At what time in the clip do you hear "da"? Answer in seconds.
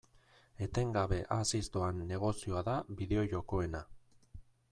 2.71-2.79